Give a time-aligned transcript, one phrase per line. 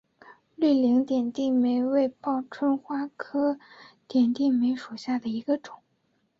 [0.55, 3.59] 绿棱点地梅为报春花科
[4.07, 5.75] 点地梅属下的一个种。